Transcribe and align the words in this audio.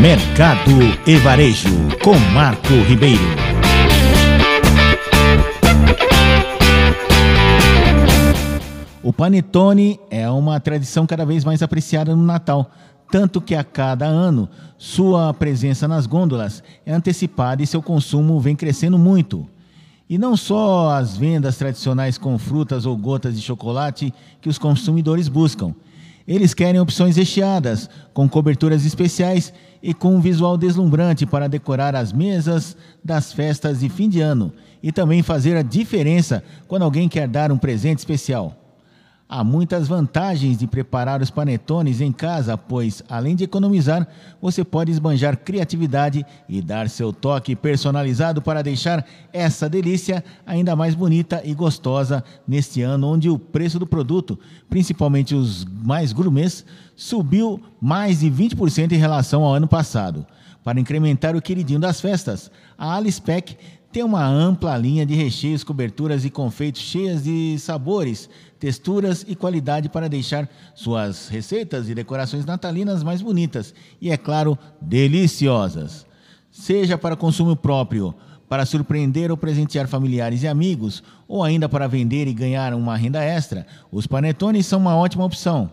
Mercado 0.00 0.70
e 1.08 1.16
Varejo, 1.16 1.68
com 2.04 2.16
Marco 2.32 2.72
Ribeiro. 2.86 3.20
O 9.02 9.12
panetone 9.12 9.98
é 10.08 10.30
uma 10.30 10.60
tradição 10.60 11.04
cada 11.04 11.26
vez 11.26 11.44
mais 11.44 11.64
apreciada 11.64 12.14
no 12.14 12.22
Natal, 12.22 12.70
tanto 13.10 13.40
que 13.40 13.56
a 13.56 13.64
cada 13.64 14.06
ano 14.06 14.48
sua 14.76 15.34
presença 15.34 15.88
nas 15.88 16.06
gôndolas 16.06 16.62
é 16.86 16.92
antecipada 16.92 17.60
e 17.60 17.66
seu 17.66 17.82
consumo 17.82 18.38
vem 18.38 18.54
crescendo 18.54 18.96
muito. 18.96 19.48
E 20.08 20.16
não 20.16 20.36
só 20.36 20.92
as 20.92 21.16
vendas 21.16 21.56
tradicionais 21.56 22.16
com 22.16 22.38
frutas 22.38 22.86
ou 22.86 22.96
gotas 22.96 23.34
de 23.34 23.42
chocolate 23.42 24.14
que 24.40 24.48
os 24.48 24.58
consumidores 24.58 25.26
buscam. 25.26 25.74
Eles 26.28 26.52
querem 26.52 26.78
opções 26.78 27.16
recheadas, 27.16 27.88
com 28.12 28.28
coberturas 28.28 28.84
especiais 28.84 29.50
e 29.82 29.94
com 29.94 30.14
um 30.14 30.20
visual 30.20 30.58
deslumbrante 30.58 31.24
para 31.24 31.48
decorar 31.48 31.96
as 31.96 32.12
mesas 32.12 32.76
das 33.02 33.32
festas 33.32 33.80
de 33.80 33.88
fim 33.88 34.10
de 34.10 34.20
ano 34.20 34.52
e 34.82 34.92
também 34.92 35.22
fazer 35.22 35.56
a 35.56 35.62
diferença 35.62 36.44
quando 36.66 36.82
alguém 36.82 37.08
quer 37.08 37.26
dar 37.26 37.50
um 37.50 37.56
presente 37.56 38.00
especial. 38.00 38.57
Há 39.30 39.44
muitas 39.44 39.86
vantagens 39.86 40.56
de 40.56 40.66
preparar 40.66 41.20
os 41.20 41.30
panetones 41.30 42.00
em 42.00 42.10
casa, 42.10 42.56
pois, 42.56 43.02
além 43.10 43.36
de 43.36 43.44
economizar, 43.44 44.08
você 44.40 44.64
pode 44.64 44.90
esbanjar 44.90 45.36
criatividade 45.36 46.24
e 46.48 46.62
dar 46.62 46.88
seu 46.88 47.12
toque 47.12 47.54
personalizado 47.54 48.40
para 48.40 48.62
deixar 48.62 49.04
essa 49.30 49.68
delícia 49.68 50.24
ainda 50.46 50.74
mais 50.74 50.94
bonita 50.94 51.42
e 51.44 51.52
gostosa 51.52 52.24
neste 52.46 52.80
ano, 52.80 53.06
onde 53.06 53.28
o 53.28 53.38
preço 53.38 53.78
do 53.78 53.86
produto, 53.86 54.38
principalmente 54.70 55.34
os 55.34 55.62
mais 55.66 56.10
gourmets, 56.10 56.64
subiu 56.96 57.60
mais 57.78 58.20
de 58.20 58.30
20% 58.30 58.92
em 58.92 58.96
relação 58.96 59.44
ao 59.44 59.52
ano 59.52 59.68
passado. 59.68 60.26
Para 60.64 60.80
incrementar 60.80 61.36
o 61.36 61.42
queridinho 61.42 61.80
das 61.80 62.00
festas, 62.00 62.50
a 62.78 62.96
Alice 62.96 63.20
Pack 63.20 63.56
tem 63.90 64.02
uma 64.02 64.24
ampla 64.24 64.76
linha 64.76 65.06
de 65.06 65.14
recheios, 65.14 65.64
coberturas 65.64 66.24
e 66.24 66.30
confeitos 66.30 66.82
cheias 66.82 67.24
de 67.24 67.58
sabores, 67.58 68.28
texturas 68.58 69.24
e 69.26 69.34
qualidade 69.34 69.88
para 69.88 70.08
deixar 70.08 70.48
suas 70.74 71.28
receitas 71.28 71.88
e 71.88 71.94
decorações 71.94 72.44
natalinas 72.44 73.02
mais 73.02 73.22
bonitas 73.22 73.74
e, 74.00 74.10
é 74.10 74.16
claro, 74.16 74.58
deliciosas. 74.80 76.06
Seja 76.50 76.98
para 76.98 77.16
consumo 77.16 77.56
próprio, 77.56 78.14
para 78.48 78.66
surpreender 78.66 79.30
ou 79.30 79.36
presentear 79.36 79.86
familiares 79.86 80.42
e 80.42 80.48
amigos, 80.48 81.02
ou 81.26 81.42
ainda 81.42 81.68
para 81.68 81.86
vender 81.86 82.26
e 82.26 82.34
ganhar 82.34 82.74
uma 82.74 82.96
renda 82.96 83.22
extra, 83.22 83.66
os 83.90 84.06
panetones 84.06 84.66
são 84.66 84.80
uma 84.80 84.96
ótima 84.96 85.24
opção. 85.24 85.70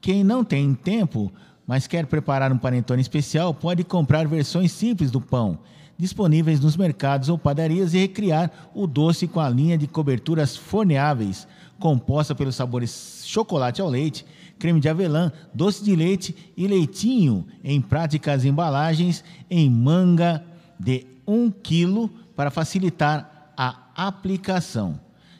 Quem 0.00 0.24
não 0.24 0.44
tem 0.44 0.74
tempo, 0.74 1.32
mas 1.70 1.86
quer 1.86 2.04
preparar 2.04 2.50
um 2.50 2.58
panetone 2.58 3.00
especial, 3.00 3.54
pode 3.54 3.84
comprar 3.84 4.26
versões 4.26 4.72
simples 4.72 5.08
do 5.08 5.20
pão 5.20 5.56
disponíveis 5.96 6.58
nos 6.58 6.76
mercados 6.76 7.28
ou 7.28 7.38
padarias 7.38 7.94
e 7.94 7.98
recriar 7.98 8.50
o 8.74 8.88
doce 8.88 9.28
com 9.28 9.38
a 9.38 9.48
linha 9.48 9.78
de 9.78 9.86
coberturas 9.86 10.56
forneáveis, 10.56 11.46
composta 11.78 12.34
pelos 12.34 12.56
sabores 12.56 13.22
chocolate 13.24 13.80
ao 13.80 13.88
leite, 13.88 14.26
creme 14.58 14.80
de 14.80 14.88
avelã, 14.88 15.30
doce 15.54 15.84
de 15.84 15.94
leite 15.94 16.34
e 16.56 16.66
leitinho 16.66 17.46
em 17.62 17.80
práticas 17.80 18.44
embalagens 18.44 19.22
em 19.48 19.70
manga 19.70 20.42
de 20.76 21.06
1 21.24 21.52
kg 21.52 22.10
para 22.34 22.50
facilitar 22.50 23.52
a 23.56 23.76
aplicação. 23.94 24.98